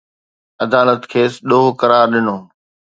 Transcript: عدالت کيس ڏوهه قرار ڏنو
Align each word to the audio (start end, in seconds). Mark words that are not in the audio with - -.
عدالت 0.65 1.01
کيس 1.11 1.33
ڏوهه 1.49 1.69
قرار 1.79 2.05
ڏنو 2.13 2.37